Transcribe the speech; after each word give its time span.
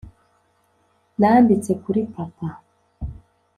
nanditse 1.19 1.71
kuri 1.83 2.01
papa, 2.13 2.47